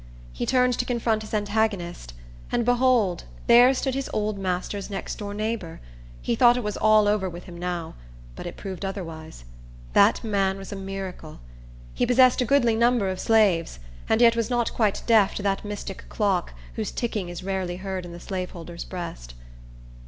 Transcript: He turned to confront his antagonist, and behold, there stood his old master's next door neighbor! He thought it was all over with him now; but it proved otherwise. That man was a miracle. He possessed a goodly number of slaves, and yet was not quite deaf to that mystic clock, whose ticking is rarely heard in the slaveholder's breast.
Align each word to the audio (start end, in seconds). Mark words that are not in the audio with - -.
He 0.33 0.47
turned 0.47 0.73
to 0.79 0.83
confront 0.83 1.21
his 1.21 1.31
antagonist, 1.31 2.15
and 2.51 2.65
behold, 2.65 3.25
there 3.45 3.71
stood 3.75 3.93
his 3.93 4.09
old 4.11 4.39
master's 4.39 4.89
next 4.89 5.19
door 5.19 5.31
neighbor! 5.35 5.79
He 6.23 6.33
thought 6.35 6.57
it 6.57 6.63
was 6.63 6.75
all 6.75 7.07
over 7.07 7.29
with 7.29 7.43
him 7.43 7.55
now; 7.55 7.93
but 8.35 8.47
it 8.47 8.57
proved 8.57 8.83
otherwise. 8.83 9.45
That 9.93 10.23
man 10.23 10.57
was 10.57 10.71
a 10.71 10.75
miracle. 10.75 11.39
He 11.93 12.07
possessed 12.07 12.41
a 12.41 12.45
goodly 12.45 12.75
number 12.75 13.09
of 13.09 13.19
slaves, 13.19 13.77
and 14.09 14.21
yet 14.21 14.35
was 14.35 14.49
not 14.49 14.73
quite 14.73 15.03
deaf 15.05 15.35
to 15.35 15.43
that 15.43 15.63
mystic 15.63 16.05
clock, 16.09 16.55
whose 16.73 16.89
ticking 16.89 17.29
is 17.29 17.43
rarely 17.43 17.75
heard 17.77 18.03
in 18.03 18.11
the 18.11 18.19
slaveholder's 18.19 18.85
breast. 18.85 19.35